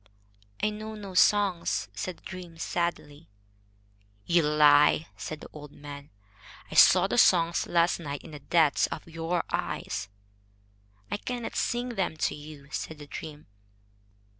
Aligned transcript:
"I 0.63 0.71
know 0.71 0.95
no 0.95 1.13
songs," 1.13 1.87
said 1.93 2.17
the 2.17 2.23
dream, 2.23 2.57
sadly. 2.57 3.29
"You 4.25 4.41
lie," 4.41 5.05
said 5.15 5.41
the 5.41 5.49
old 5.53 5.71
man. 5.73 6.09
"I 6.71 6.73
saw 6.73 7.05
the 7.05 7.19
songs 7.19 7.67
last 7.67 7.99
night 7.99 8.23
in 8.23 8.31
the 8.31 8.39
depths 8.39 8.87
of 8.87 9.07
your 9.07 9.43
eyes." 9.51 10.09
"I 11.11 11.17
cannot 11.17 11.55
sing 11.55 11.89
them 11.89 12.17
to 12.17 12.33
you," 12.33 12.67
said 12.71 12.97
the 12.97 13.05
dream. 13.05 13.45